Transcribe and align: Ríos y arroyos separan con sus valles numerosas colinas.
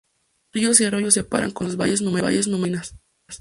Ríos 0.51 0.81
y 0.81 0.85
arroyos 0.85 1.13
separan 1.13 1.51
con 1.51 1.67
sus 1.67 1.77
valles 1.77 2.01
numerosas 2.01 2.47
colinas. 2.47 2.95